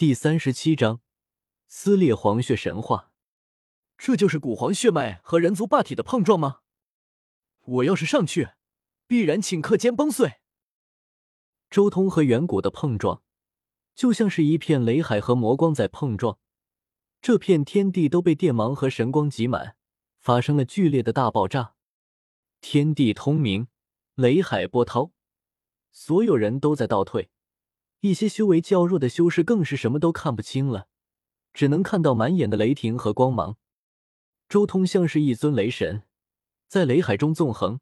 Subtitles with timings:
[0.00, 1.02] 第三十七章
[1.68, 3.12] 撕裂黄血神话。
[3.98, 6.60] 这就是古皇血脉和人族霸体的碰撞吗？
[7.66, 8.48] 我要是上去，
[9.06, 10.40] 必然顷刻间崩碎。
[11.68, 13.22] 周通和远古的碰撞，
[13.94, 16.38] 就像是一片雷海和魔光在碰撞，
[17.20, 19.76] 这片天地都被电芒和神光挤满，
[20.18, 21.74] 发生了剧烈的大爆炸，
[22.62, 23.68] 天地通明，
[24.14, 25.12] 雷海波涛，
[25.92, 27.28] 所有人都在倒退。
[28.00, 30.88] 一些修为较弱的修士更是什么都看不清了，
[31.52, 33.56] 只能看到满眼的雷霆和光芒。
[34.48, 36.04] 周通像是一尊雷神，
[36.66, 37.80] 在雷海中纵横，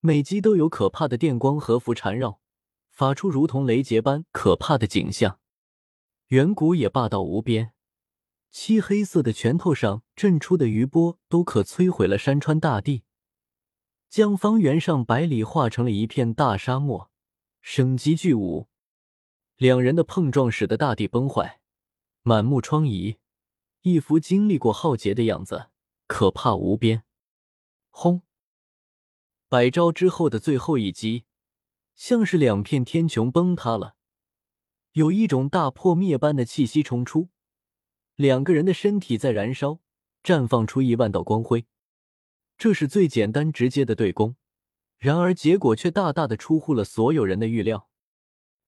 [0.00, 2.40] 每击都有可怕的电光和符缠绕，
[2.90, 5.38] 发出如同雷劫般可怕的景象。
[6.28, 7.72] 远古也霸道无边，
[8.50, 13.04] 漆黑色的拳头上震出的余波都可摧毁了山川大地，
[14.10, 17.10] 将方圆上百里化成了一片大沙漠，
[17.60, 18.66] 生机俱无。
[19.56, 21.60] 两人的碰撞使得大地崩坏，
[22.22, 23.18] 满目疮痍，
[23.82, 25.68] 一副经历过浩劫的样子，
[26.06, 27.04] 可怕无边。
[27.90, 28.22] 轰！
[29.48, 31.24] 百招之后的最后一击，
[31.94, 33.96] 像是两片天穹崩塌了，
[34.92, 37.28] 有一种大破灭般的气息冲出，
[38.16, 39.80] 两个人的身体在燃烧，
[40.22, 41.66] 绽放出一万道光辉。
[42.56, 44.36] 这是最简单直接的对攻，
[44.96, 47.88] 然而结果却大大的出乎了所有人的预料。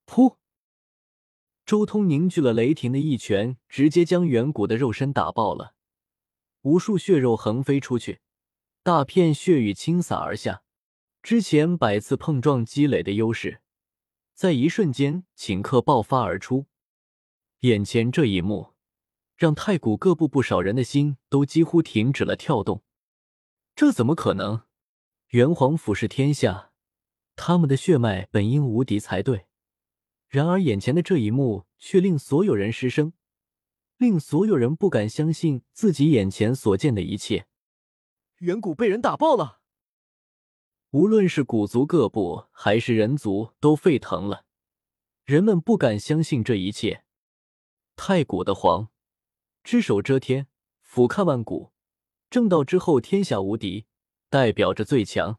[0.06, 0.36] 噗！
[1.66, 5.74] 周通凝聚了雷霆的一拳，直接将远古的肉身打爆了，
[6.60, 8.20] 无数血肉横飞出去，
[8.82, 10.62] 大片血雨倾洒而下。
[11.22, 13.62] 之前百次碰撞积累的优势，
[14.34, 16.66] 在一瞬间顷刻爆发而出。
[17.60, 18.74] 眼前这一幕，
[19.34, 22.82] 让太古各部不少人的心都几乎停止了跳动。
[23.74, 24.64] 这怎么可能？
[25.28, 26.72] 元皇俯视天下，
[27.34, 29.46] 他们的血脉本应无敌才对。
[30.34, 33.12] 然而，眼前的这一幕却令所有人失声，
[33.98, 37.46] 令所有人不敢相信自己眼前所见的一切。
[38.38, 39.60] 远古被人打爆了，
[40.90, 44.44] 无论是古族各部还是人族都沸腾了，
[45.24, 47.04] 人们不敢相信这一切。
[47.94, 48.88] 太古的皇，
[49.62, 50.48] 只手遮天，
[50.80, 51.70] 俯瞰万古，
[52.28, 53.86] 正道之后天下无敌，
[54.28, 55.38] 代表着最强。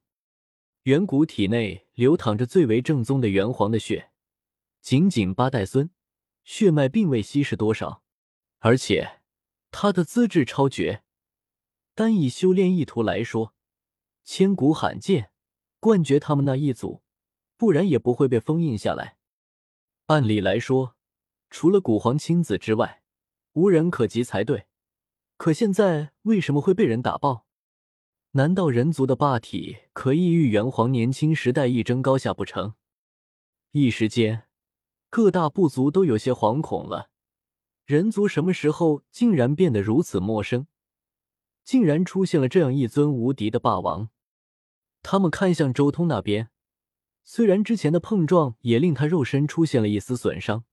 [0.84, 4.12] 远古体内流淌着最为正宗的元皇的血。
[4.86, 5.90] 仅仅八代孙，
[6.44, 8.04] 血脉并未稀释多少，
[8.60, 9.20] 而且
[9.72, 11.02] 他的资质超绝，
[11.96, 13.56] 单以修炼意图来说，
[14.24, 15.32] 千古罕见。
[15.80, 17.02] 冠绝他们那一组，
[17.58, 19.18] 不然也不会被封印下来。
[20.06, 20.96] 按理来说，
[21.50, 23.02] 除了古皇亲子之外，
[23.54, 24.68] 无人可及才对。
[25.38, 27.48] 可现在为什么会被人打爆？
[28.34, 32.76] 难道人族的霸体可以与元皇年轻时代一争高下不成？
[33.72, 34.44] 一时间。
[35.16, 37.10] 各大部族都有些惶恐了，
[37.86, 40.68] 人族什么时候竟然变得如此陌生？
[41.64, 44.10] 竟然出现了这样一尊无敌的霸王！
[45.02, 46.50] 他们看向周通那边，
[47.24, 50.66] 虽然之前的碰撞也令他肉身出现了一丝损伤，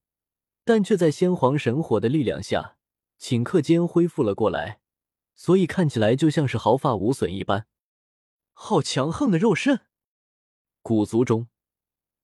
[0.65, 2.77] 但却在先皇神火的力量下，
[3.21, 4.81] 顷刻间恢复了过来，
[5.37, 7.69] 所以看起来就像是毫发无损一般。
[8.53, 9.83] 好强横的肉身！
[10.83, 11.47] 古族中。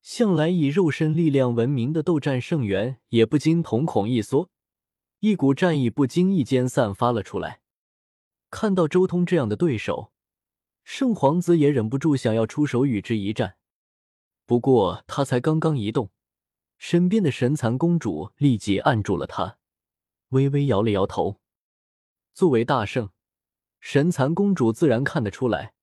[0.01, 4.49] 向来以肉身力量闻名的斗战圣元也不禁瞳孔一缩，
[5.21, 7.61] 一股战意不经意间散发了出来。
[8.51, 10.13] 看到周通这样的对手，
[10.83, 13.57] 圣皇子也忍不住想要出手与之一战。
[14.47, 16.11] 不过他才刚刚一动，
[16.79, 19.59] 身边的神蚕公主立即按住了他，
[20.31, 21.41] 微微摇了摇头。
[22.33, 23.11] 作为大圣，
[23.81, 25.75] 神蚕公主自然看得出来，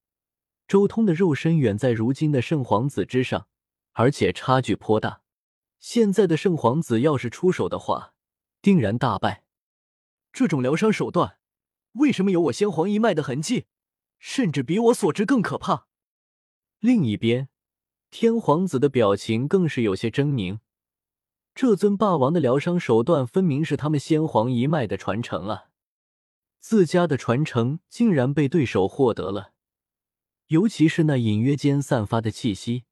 [0.68, 3.48] 周通的肉身远在如今的圣皇子之上。
[3.96, 5.22] 而且差距颇大，
[5.80, 8.14] 现在的圣皇子要是出手的话，
[8.62, 9.46] 定然大败。
[10.34, 11.38] 这种疗伤手段，
[11.94, 13.68] 为什么有我先皇一脉的痕迹？
[14.20, 15.88] 甚至比我所知更可怕。
[16.80, 17.48] 另一边，
[18.12, 20.60] 天皇子的表情更是有些狰狞。
[21.54, 25.70] 这尊霸王的疗伤手段，分明是他们先皇一脉的传承啊！
[26.60, 29.54] 自家的传承竟然被对手获得了，
[30.48, 32.84] 尤其是那隐约间散发的气息。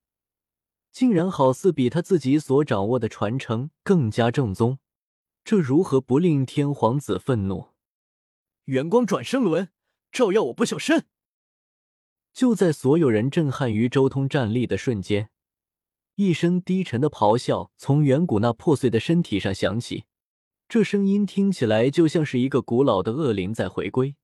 [0.93, 4.77] 竟然好似比他自己所掌握的传承更加正宗，
[5.43, 7.69] 这如何不令天皇子愤怒？
[8.65, 9.69] 元光转生轮，
[10.11, 11.05] 照耀我不朽身！
[12.31, 15.31] 就在所有人震撼于周通站立的瞬间，
[16.15, 20.05] 一声低沉的咆哮从远古那破碎的身体上响起，
[20.69, 24.15] 这声音听起来就像是一个古老的恶灵在回归，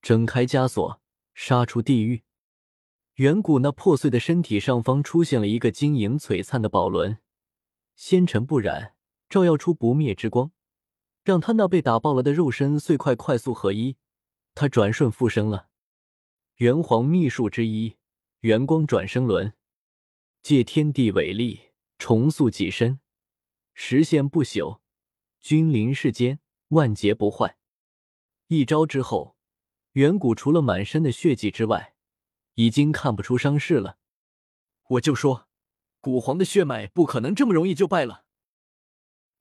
[0.00, 1.00] 挣开枷锁，
[1.34, 2.22] 杀出地狱。
[3.16, 7.16] 远古那破碎的身体上方出现了一个晶莹璀璨的宝轮，
[7.94, 8.94] 纤尘不染，
[9.30, 10.50] 照耀出不灭之光，
[11.24, 13.96] 让他那被打爆了的肉身碎块快速合一，
[14.54, 15.68] 他转瞬复生了。
[16.56, 17.96] 元皇秘术之一，
[18.40, 19.54] 元光转生轮，
[20.42, 23.00] 借天地伟力重塑己身，
[23.72, 24.80] 实现不朽，
[25.40, 27.56] 君临世间，万劫不坏。
[28.48, 29.38] 一招之后，
[29.92, 31.94] 远古除了满身的血迹之外，
[32.56, 33.96] 已经看不出伤势了。
[34.88, 35.48] 我就说，
[36.00, 38.24] 古皇的血脉不可能这么容易就败了。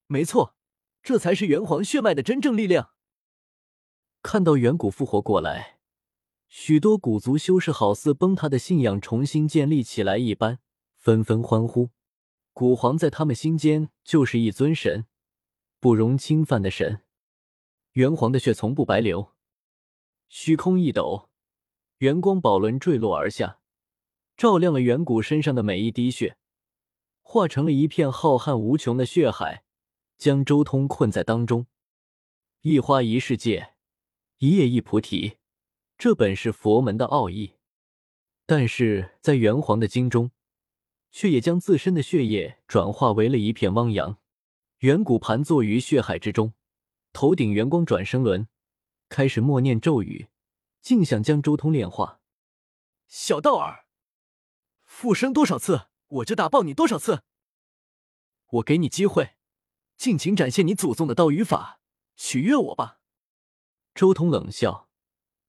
[0.08, 0.56] 没错，
[1.04, 2.92] 这才是元皇血脉的真正力量。
[4.22, 5.80] 看到远古复活过来，
[6.48, 10.60] 许多古族修士好似崩塌的信仰重新建立起来一般，
[10.96, 11.92] 纷纷欢呼。
[12.54, 15.06] 古皇在他们心间就是一尊神，
[15.80, 17.04] 不容侵犯的神。
[17.92, 19.34] 元皇的血从不白流。
[20.28, 21.30] 虚空一抖，
[22.00, 23.60] 元光宝轮坠落而下，
[24.36, 26.36] 照亮了远古身上的每一滴血，
[27.22, 29.64] 化成了一片浩瀚无穷的血海，
[30.18, 31.68] 将周通困在当中。
[32.62, 33.76] 一花一世界，
[34.40, 35.38] 一叶一菩提，
[35.98, 37.54] 这本是佛门的奥义，
[38.46, 40.32] 但是在元皇的经中，
[41.12, 44.18] 却也将自身的血液转化为了一片汪洋。
[44.80, 46.54] 远古盘坐于血海之中，
[47.14, 48.50] 头顶元光转生轮。
[49.08, 50.28] 开始默念咒语，
[50.86, 52.22] 竟想将周通炼化。
[53.08, 53.88] 小道儿，
[54.84, 57.24] 复生多少次，我就打爆你多少次。
[58.46, 59.36] 我给你机会，
[59.98, 61.80] 尽情展现你祖宗的道与法，
[62.16, 63.00] 取悦我吧。
[63.96, 64.88] 周通冷笑，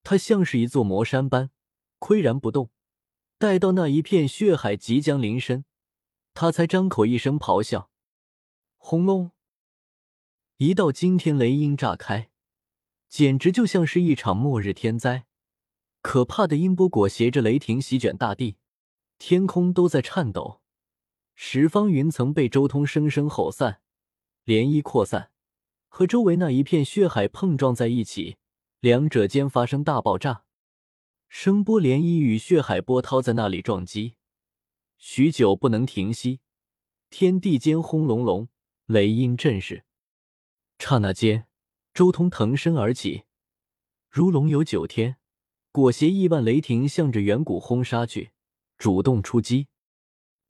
[0.02, 1.50] 他像是一座魔山般
[2.00, 2.70] 岿然不动。
[3.36, 5.66] 待到那一片血海即将临身，
[6.32, 7.90] 他才张口一声咆哮
[8.78, 9.32] ：“轰隆！”
[10.56, 12.30] 一道惊天雷音炸开。
[13.08, 15.25] 简直就像是一场末日天灾，
[16.08, 18.58] 可怕的音波裹挟着雷霆席卷大地，
[19.18, 20.60] 天空都在颤抖，
[21.34, 23.80] 十方云层被周通生生吼散，
[24.44, 25.32] 涟漪扩散，
[25.88, 28.36] 和周围那一片血海碰撞在一起，
[28.78, 30.44] 两者间发生大爆炸，
[31.28, 34.14] 声波涟漪与血海波涛在那里撞击，
[34.98, 36.38] 许久不能停息，
[37.10, 38.48] 天地间轰隆隆，
[38.86, 39.84] 雷音震世，
[40.78, 41.48] 刹那间。
[41.92, 43.24] 周通腾身而起，
[44.08, 45.16] 如龙游九天，
[45.76, 48.30] 裹挟亿万雷霆向着远古轰杀去，
[48.78, 49.68] 主动出击。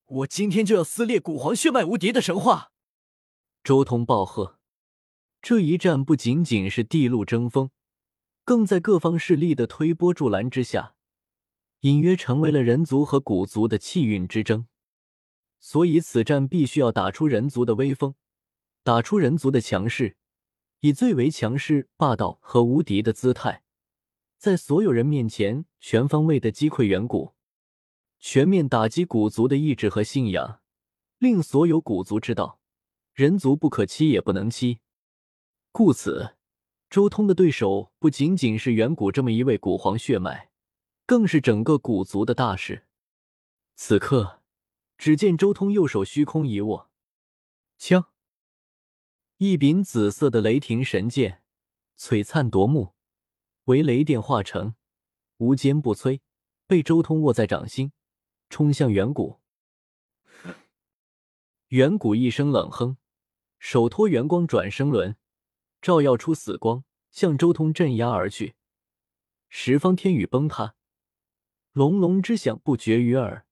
[0.05, 2.71] 我今天就要撕裂古皇血脉无敌的神话！
[3.65, 4.61] 周通暴喝。
[5.43, 7.71] 这一战不仅仅是地路争锋，
[8.45, 10.95] 更在各方势力的推波助澜之下，
[11.81, 14.69] 隐约成为了人族和古族的气运之争。
[15.59, 18.15] 所以此战必须要打出人族的威风，
[18.85, 20.17] 打出人族的强势。
[20.79, 23.65] 以最为强势、霸道和无敌的姿态，
[24.39, 27.35] 在所有人面前全方位的击溃远古，
[28.19, 30.61] 全面打击古族的意志和信仰，
[31.19, 32.61] 令所有古族知道，
[33.15, 34.81] 人族不可欺也不能欺。
[35.73, 36.37] 故此，
[36.89, 40.51] 周通的对手不仅仅是远古这么一位古皇血脉，
[41.07, 42.87] 更是整个古族的大事。
[43.75, 44.43] 此刻，
[44.97, 46.91] 只见周通右手虚空一握，
[47.79, 48.07] 枪。
[49.39, 51.43] 一柄紫色的雷霆神剑，
[51.99, 52.96] 璀璨夺目，
[53.67, 54.77] 为雷电化成，
[55.39, 56.21] 无坚不摧，
[56.69, 57.91] 被周通握在掌心，
[58.49, 59.41] 冲向远古。
[61.69, 62.97] 远古一声冷哼，
[63.59, 65.17] 手托元光转生轮，
[65.83, 68.55] 照耀出死光，向周通镇压而去。
[69.49, 70.77] 十方天宇崩塌，
[71.73, 73.47] 隆隆之响不绝于耳，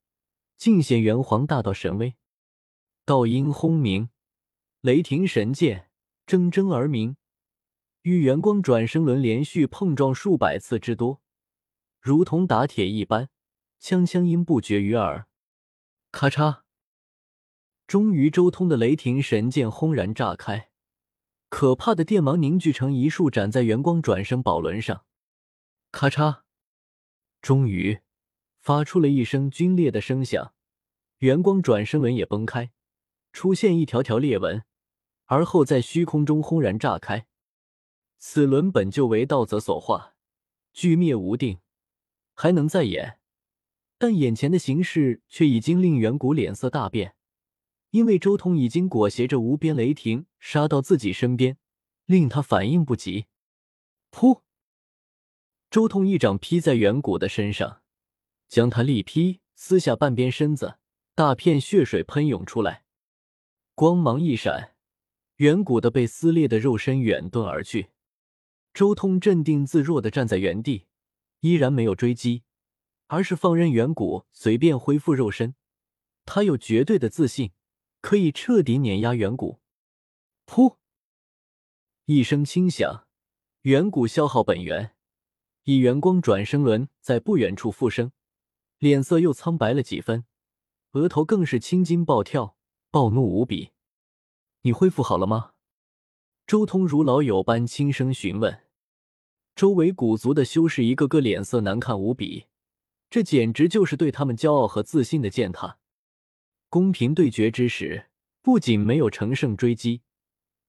[0.57, 2.15] 尽显元皇大道神威。
[3.05, 4.11] 道音轰鸣。
[4.81, 5.91] 雷霆神剑
[6.27, 7.17] 铮铮而鸣，
[8.05, 11.23] 与元光转生轮连续碰撞数百次之多，
[12.03, 13.31] 如同打铁一般，
[13.81, 15.27] 锵锵音不绝于耳。
[16.13, 16.65] 咔嚓！
[17.87, 20.69] 终于，周通的雷霆神剑轰然炸开，
[21.49, 25.07] 可怕的电芒凝聚成一束，斩在元光转生宝轮上。
[25.91, 26.43] 咔嚓！
[27.41, 28.01] 终于，
[28.61, 30.53] 发出了一声龟裂的声响，
[31.21, 32.71] 元光转生轮也崩开，
[33.33, 34.63] 出现一条条裂纹。
[35.25, 37.27] 而后在虚空中轰然炸开，
[38.27, 40.15] 此轮本就为道则所化，
[40.73, 41.59] 聚灭无定，
[42.33, 43.19] 还能再演。
[43.99, 47.17] 但眼前的形势却已经令远古脸色大变，
[47.91, 51.59] 因为周通已经裹挟着无边雷霆杀到自己身边，
[52.07, 53.27] 令他反应不及。
[54.11, 54.41] 噗！
[55.71, 57.83] 周通一掌劈在远古的身上，
[58.49, 60.79] 将他力劈撕下半边身子，
[61.15, 62.85] 大片血水喷涌出来，
[63.75, 64.75] 光芒一闪。
[65.37, 67.91] 远古的被撕裂的肉身远遁而去，
[68.75, 70.89] 周通镇定自若的站在原地，
[71.41, 72.43] 依然没有追击，
[73.07, 75.55] 而是放任远古随便恢复肉身。
[76.27, 77.53] 他有绝对的自信，
[78.01, 79.61] 可以彻底碾压远古。
[80.45, 80.79] 噗！
[82.07, 83.07] 一声轻响，
[83.63, 84.97] 远古消耗本源，
[85.63, 88.11] 以元光转生轮在不远处复生，
[88.79, 90.25] 脸色又苍白了几分，
[90.95, 92.57] 额头更是青筋暴跳，
[92.91, 93.71] 暴怒无比。
[94.63, 95.53] 你恢复好了吗？
[96.45, 98.64] 周通如老友般轻声询问。
[99.55, 102.47] 周围古族的修士一个个脸色难看无比，
[103.09, 105.79] 这简直就是对他们骄傲和自信的践踏。
[106.69, 108.07] 公平对决之时，
[108.43, 110.03] 不仅没有乘胜追击，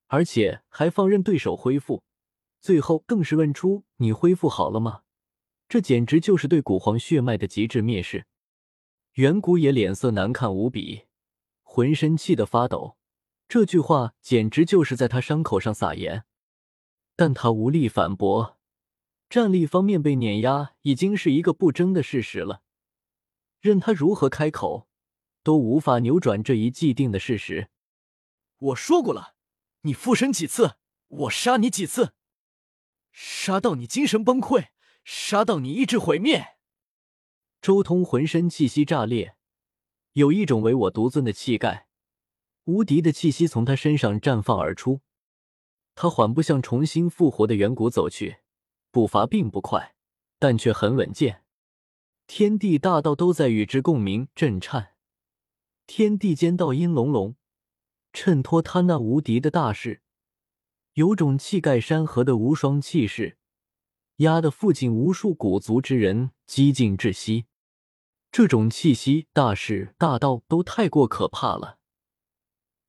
[0.05, 2.03] 而且还放任对手恢复，
[2.61, 5.01] 最后更是问出“你恢复好了吗？”
[5.67, 8.27] 这简直就是对古皇血脉的极致蔑视。
[9.13, 11.05] 远古也脸色难看无比，
[11.63, 12.97] 浑身气得发抖。
[13.47, 16.25] 这句话简直就是在他伤口上撒盐，
[17.15, 18.59] 但他无力反驳。
[19.29, 22.61] 战力方面被碾压已经是一个不争的事实了，
[23.59, 24.87] 任他如何开口，
[25.43, 27.69] 都无法扭转这一既定的事实。
[28.57, 29.35] 我说过了，
[29.81, 30.77] 你附身几次，
[31.07, 32.13] 我杀你几次，
[33.11, 34.67] 杀到你精神崩溃，
[35.03, 36.55] 杀到你意志毁灭。
[37.61, 39.35] 周通浑身气息炸裂，
[40.13, 41.87] 有一种唯我独尊的气概，
[42.65, 45.01] 无敌的气息从他身上绽放而出。
[45.95, 48.37] 他缓步向重新复活的远古走去。
[48.95, 49.93] 步伐并不快，
[50.39, 51.43] 但却很稳健。
[52.27, 54.93] 天地大道都在与之共鸣震颤，
[55.85, 57.35] 天地间道音隆隆，
[58.13, 60.01] 衬托他那无敌的大势，
[60.93, 63.37] 有种气盖山河的无双气势，
[64.19, 67.47] 压得附近无数古族之人几近窒息。
[68.31, 71.79] 这种气息、大势、大道都太过可怕了，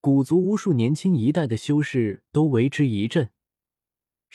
[0.00, 3.32] 古族无数年轻一代的修士都为之一振。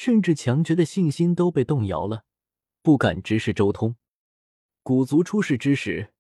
[0.04, 2.24] 甚至强绝的信心都被动摇了，
[2.82, 3.96] 不敢直视周通。
[4.82, 6.12] 古族出世之时，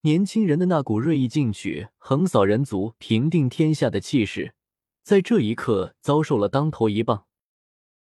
[0.00, 4.56] 年轻人的那股锐意进取、横扫人族、平定天下的气势，
[5.04, 7.28] 在这一刻遭受了当头一棒。